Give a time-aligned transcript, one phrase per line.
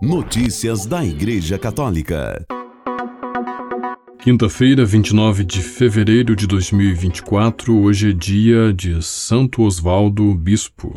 [0.00, 2.46] Notícias da Igreja Católica.
[4.20, 10.94] Quinta-feira, 29 de fevereiro de 2024, hoje é dia de Santo Osvaldo Bispo.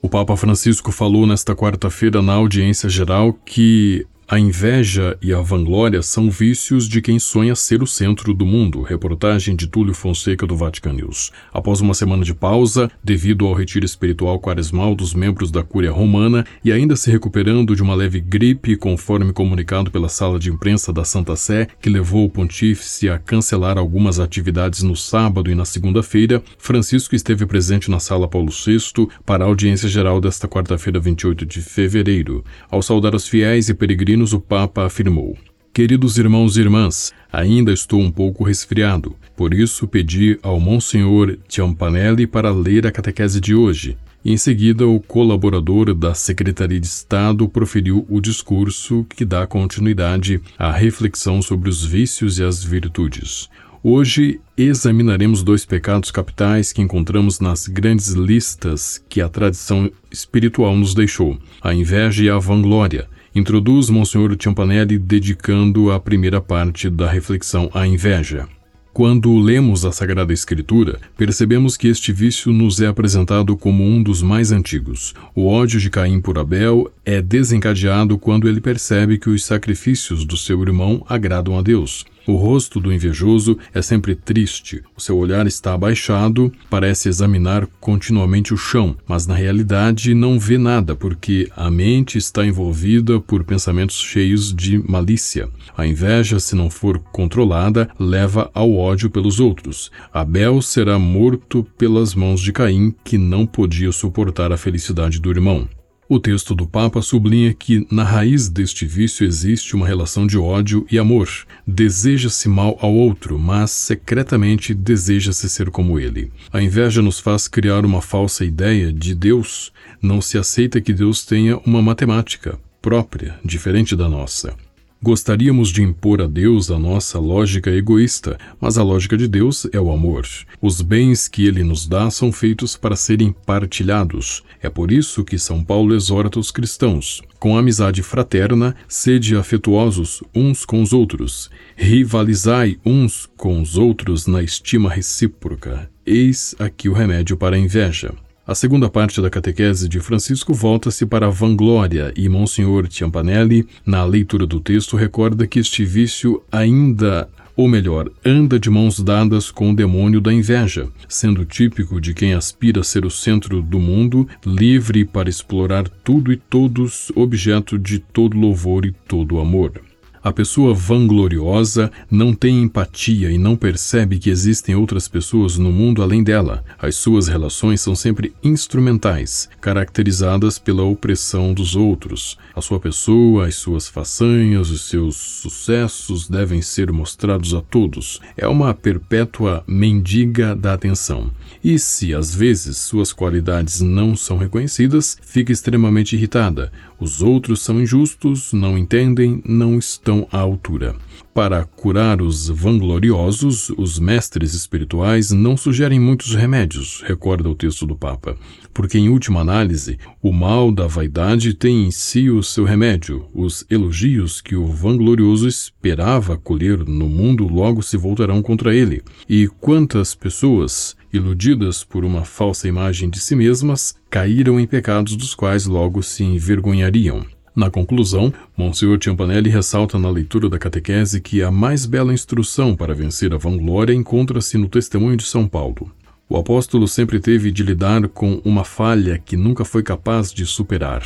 [0.00, 6.00] O Papa Francisco falou nesta quarta-feira na audiência geral que a inveja e a vanglória
[6.00, 8.80] são vícios de quem sonha ser o centro do mundo.
[8.80, 11.30] Reportagem de Túlio Fonseca do Vatican News.
[11.52, 16.46] Após uma semana de pausa, devido ao retiro espiritual quaresmal dos membros da Cúria Romana
[16.64, 21.04] e ainda se recuperando de uma leve gripe, conforme comunicado pela sala de imprensa da
[21.04, 26.42] Santa Sé, que levou o pontífice a cancelar algumas atividades no sábado e na segunda-feira,
[26.58, 31.60] Francisco esteve presente na sala Paulo VI para a audiência geral desta quarta-feira, 28 de
[31.60, 32.42] fevereiro.
[32.70, 35.36] Ao saudar os fiéis e peregrinos peregrinos, o Papa afirmou:
[35.72, 42.26] Queridos irmãos e irmãs, ainda estou um pouco resfriado, por isso pedi ao Monsenhor Ciampanelli
[42.26, 43.96] para ler a catequese de hoje.
[44.24, 50.72] Em seguida, o colaborador da Secretaria de Estado proferiu o discurso que dá continuidade à
[50.72, 53.50] reflexão sobre os vícios e as virtudes.
[53.82, 60.94] Hoje examinaremos dois pecados capitais que encontramos nas grandes listas que a tradição espiritual nos
[60.94, 67.68] deixou: a inveja e a vanglória, introduz Monsenhor Ciampanelli dedicando a primeira parte da reflexão
[67.74, 68.46] à inveja.
[68.92, 74.22] Quando lemos a Sagrada Escritura, percebemos que este vício nos é apresentado como um dos
[74.22, 75.14] mais antigos.
[75.34, 80.36] O ódio de Caim por Abel é desencadeado quando ele percebe que os sacrifícios do
[80.36, 82.04] seu irmão agradam a Deus.
[82.26, 88.54] O rosto do invejoso é sempre triste, o seu olhar está abaixado, parece examinar continuamente
[88.54, 93.96] o chão, mas na realidade não vê nada porque a mente está envolvida por pensamentos
[93.96, 95.50] cheios de malícia.
[95.76, 99.90] A inveja, se não for controlada, leva ao ódio pelos outros.
[100.12, 105.68] Abel será morto pelas mãos de Caim, que não podia suportar a felicidade do irmão.
[106.06, 110.86] O texto do Papa sublinha que na raiz deste vício existe uma relação de ódio
[110.90, 111.28] e amor.
[111.66, 116.30] Deseja-se mal ao outro, mas secretamente deseja-se ser como ele.
[116.52, 119.72] A inveja nos faz criar uma falsa ideia de Deus.
[120.02, 124.54] Não se aceita que Deus tenha uma matemática própria, diferente da nossa.
[125.04, 129.78] Gostaríamos de impor a Deus a nossa lógica egoísta, mas a lógica de Deus é
[129.78, 130.26] o amor.
[130.62, 134.42] Os bens que ele nos dá são feitos para serem partilhados.
[134.62, 140.64] É por isso que São Paulo exorta os cristãos: com amizade fraterna, sede afetuosos uns
[140.64, 145.90] com os outros, rivalizai uns com os outros na estima recíproca.
[146.06, 148.14] Eis aqui o remédio para a inveja.
[148.46, 154.04] A segunda parte da catequese de Francisco volta-se para a vanglória e Monsenhor Ciampanelli, na
[154.04, 159.70] leitura do texto, recorda que este vício ainda ou melhor, anda de mãos dadas com
[159.70, 164.28] o demônio da inveja, sendo típico de quem aspira a ser o centro do mundo,
[164.44, 169.80] livre para explorar tudo e todos, objeto de todo louvor e todo amor.
[170.24, 176.02] A pessoa vangloriosa não tem empatia e não percebe que existem outras pessoas no mundo
[176.02, 176.64] além dela.
[176.78, 182.38] As suas relações são sempre instrumentais, caracterizadas pela opressão dos outros.
[182.56, 188.18] A sua pessoa, as suas façanhas, os seus sucessos devem ser mostrados a todos.
[188.34, 191.30] É uma perpétua mendiga da atenção.
[191.62, 196.72] E se às vezes suas qualidades não são reconhecidas, fica extremamente irritada.
[196.98, 200.94] Os outros são injustos, não entendem, não estão à altura.
[201.34, 207.96] Para curar os vangloriosos, os mestres espirituais não sugerem muitos remédios, recorda o texto do
[207.96, 208.36] Papa,
[208.72, 213.26] porque, em última análise, o mal da vaidade tem em si o seu remédio.
[213.34, 219.02] Os elogios que o vanglorioso esperava colher no mundo logo se voltarão contra ele.
[219.28, 225.34] E quantas pessoas, iludidas por uma falsa imagem de si mesmas, caíram em pecados dos
[225.34, 227.26] quais logo se envergonhariam.
[227.54, 232.94] Na conclusão, Monsenhor Ciampanelli ressalta na leitura da catequese que a mais bela instrução para
[232.94, 235.92] vencer a vanglória encontra-se no testemunho de São Paulo.
[236.28, 241.04] O apóstolo sempre teve de lidar com uma falha que nunca foi capaz de superar.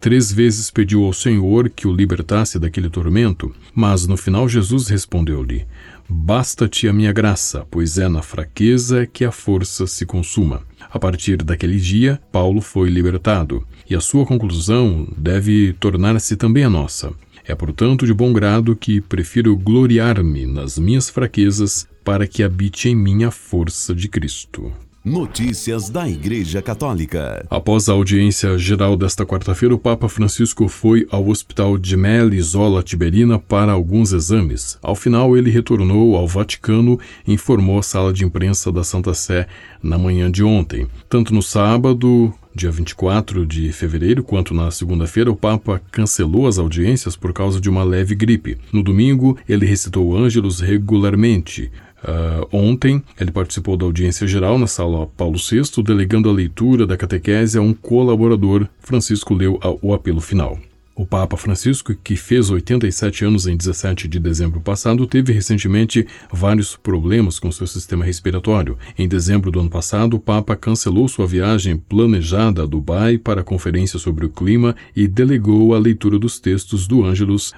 [0.00, 5.64] Três vezes pediu ao Senhor que o libertasse daquele tormento, mas no final Jesus respondeu-lhe:
[6.08, 10.62] Basta-te a minha graça, pois é na fraqueza que a força se consuma.
[10.90, 16.70] A partir daquele dia, Paulo foi libertado, e a sua conclusão deve tornar-se também a
[16.70, 17.12] nossa.
[17.46, 22.94] É, portanto, de bom grado que prefiro gloriar-me nas minhas fraquezas para que habite em
[22.94, 24.72] mim a força de Cristo.
[25.04, 27.44] Notícias da Igreja Católica.
[27.50, 33.38] Após a audiência geral desta quarta-feira, o Papa Francisco foi ao Hospital Gemelli Zola Tiberina
[33.38, 34.78] para alguns exames.
[34.80, 39.46] Ao final, ele retornou ao Vaticano e informou a sala de imprensa da Santa Sé
[39.82, 40.86] na manhã de ontem.
[41.06, 47.14] Tanto no sábado dia 24 de fevereiro, quanto na segunda-feira, o Papa cancelou as audiências
[47.14, 48.56] por causa de uma leve gripe.
[48.72, 51.70] No domingo, ele recitou Ângelos regularmente.
[52.04, 56.98] Uh, ontem, ele participou da audiência geral na sala Paulo VI, delegando a leitura da
[56.98, 58.68] catequese a um colaborador.
[58.80, 60.58] Francisco leu o apelo final.
[60.96, 66.76] O Papa Francisco, que fez 87 anos em 17 de dezembro passado, teve recentemente vários
[66.76, 68.78] problemas com seu sistema respiratório.
[68.96, 73.44] Em dezembro do ano passado, o Papa cancelou sua viagem planejada a Dubai para a
[73.44, 77.52] conferência sobre o clima e delegou a leitura dos textos do Ângelus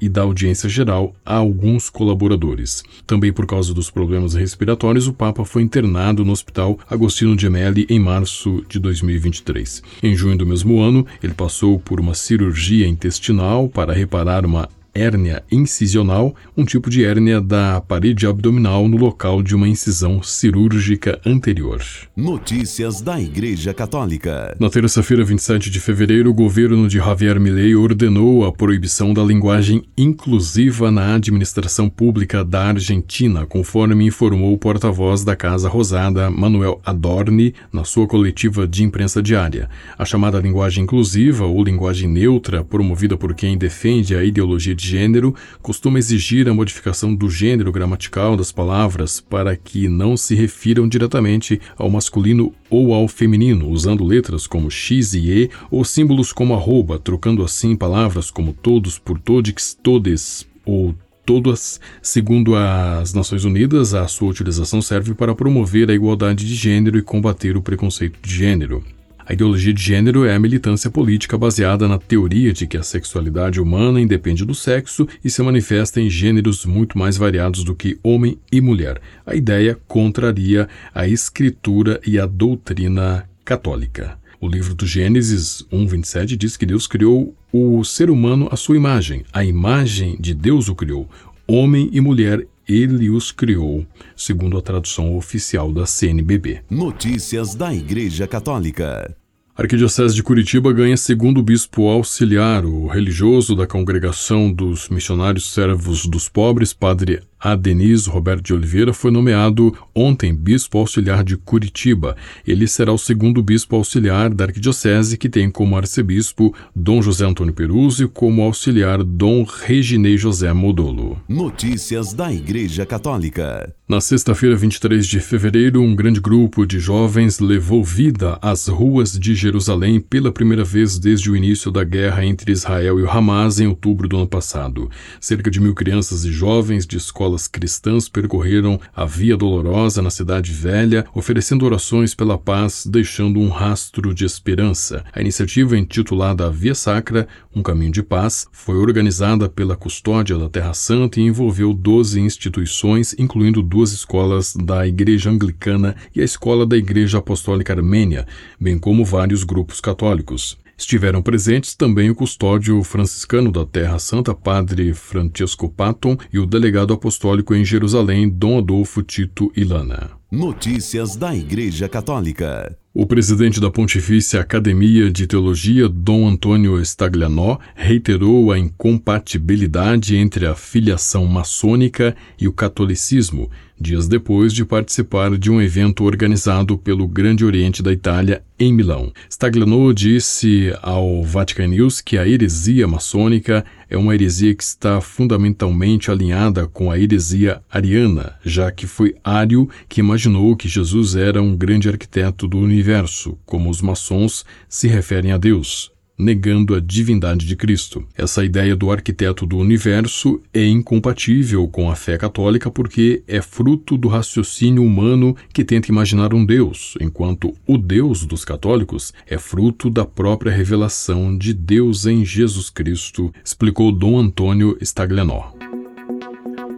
[0.00, 2.82] e da audiência geral a alguns colaboradores.
[3.06, 7.98] Também por causa dos problemas respiratórios, o Papa foi internado no Hospital Agostino Gemelli em
[7.98, 9.82] março de 2023.
[10.02, 14.68] Em junho do mesmo ano, ele passou por uma cirurgia cirurgia intestinal para reparar uma
[14.94, 21.20] hérnia incisional, um tipo de hérnia da parede abdominal no local de uma incisão cirúrgica
[21.24, 21.82] anterior.
[22.16, 24.56] Notícias da Igreja Católica.
[24.60, 29.82] Na terça-feira, 27 de fevereiro, o governo de Javier Milei ordenou a proibição da linguagem
[29.96, 37.54] inclusiva na administração pública da Argentina, conforme informou o porta-voz da Casa Rosada, Manuel Adorni,
[37.72, 39.68] na sua coletiva de imprensa diária.
[39.98, 44.88] A chamada linguagem inclusiva ou linguagem neutra, promovida por quem defende a ideologia de de
[44.88, 50.88] gênero costuma exigir a modificação do gênero gramatical das palavras para que não se refiram
[50.88, 56.54] diretamente ao masculino ou ao feminino, usando letras como X e E ou símbolos como
[56.54, 60.94] arroba, trocando assim palavras como todos por todix, todes ou
[61.24, 61.80] todas.
[62.00, 67.02] Segundo as Nações Unidas, a sua utilização serve para promover a igualdade de gênero e
[67.02, 68.82] combater o preconceito de gênero.
[69.24, 73.60] A ideologia de gênero é a militância política baseada na teoria de que a sexualidade
[73.60, 78.36] humana independe do sexo e se manifesta em gêneros muito mais variados do que homem
[78.50, 79.00] e mulher.
[79.24, 84.18] A ideia contraria a escritura e a doutrina católica.
[84.40, 89.24] O livro do Gênesis 1:27 diz que Deus criou o ser humano à sua imagem.
[89.32, 91.08] A imagem de Deus o criou.
[91.46, 93.86] Homem e mulher ele os criou,
[94.16, 96.62] segundo a tradução oficial da CNBB.
[96.70, 99.14] Notícias da Igreja Católica.
[99.54, 106.06] A Arquidiocese de Curitiba ganha segundo bispo auxiliar, o religioso da Congregação dos Missionários Servos
[106.06, 112.16] dos Pobres, padre Adenis Roberto de Oliveira foi nomeado ontem bispo auxiliar de Curitiba.
[112.46, 117.52] Ele será o segundo bispo auxiliar da arquidiocese, que tem como arcebispo Dom José Antônio
[117.52, 121.20] Peruzzi e como auxiliar Dom Reginei José Modolo.
[121.28, 123.74] Notícias da Igreja Católica.
[123.88, 129.34] Na sexta-feira, 23 de fevereiro, um grande grupo de jovens levou vida às ruas de
[129.34, 133.66] Jerusalém pela primeira vez desde o início da guerra entre Israel e o Hamas em
[133.66, 134.88] outubro do ano passado.
[135.20, 140.10] Cerca de mil crianças e jovens de escolas escolas cristãs percorreram a Via Dolorosa na
[140.10, 145.04] Cidade Velha, oferecendo orações pela paz, deixando um rastro de esperança.
[145.12, 150.74] A iniciativa, intitulada Via Sacra, Um Caminho de Paz, foi organizada pela Custódia da Terra
[150.74, 156.76] Santa e envolveu 12 instituições, incluindo duas escolas da Igreja Anglicana e a Escola da
[156.76, 158.26] Igreja Apostólica Armênia,
[158.60, 160.58] bem como vários grupos católicos.
[160.82, 166.92] Estiveram presentes também o custódio franciscano da Terra Santa, padre Francesco Patton, e o delegado
[166.92, 170.10] apostólico em Jerusalém, Dom Adolfo Tito Ilana.
[170.28, 172.76] Notícias da Igreja Católica.
[172.92, 180.54] O presidente da Pontifícia Academia de Teologia, Dom Antônio Staglianò, reiterou a incompatibilidade entre a
[180.56, 183.48] filiação maçônica e o catolicismo,
[183.82, 189.12] dias depois de participar de um evento organizado pelo Grande Oriente da Itália em Milão.
[189.28, 196.10] Stagliano disse ao Vatican News que a heresia maçônica é uma heresia que está fundamentalmente
[196.10, 201.56] alinhada com a heresia ariana, já que foi Ário que imaginou que Jesus era um
[201.56, 205.92] grande arquiteto do universo, como os maçons se referem a Deus
[206.22, 208.04] negando a divindade de Cristo.
[208.16, 213.96] Essa ideia do arquiteto do universo é incompatível com a fé católica porque é fruto
[213.98, 219.90] do raciocínio humano que tenta imaginar um Deus, enquanto o Deus dos católicos é fruto
[219.90, 225.81] da própria revelação de Deus em Jesus Cristo, explicou Dom Antônio Staglianò.